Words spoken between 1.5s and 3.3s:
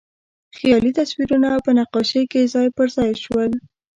په نقاشۍ کې ځای پر ځای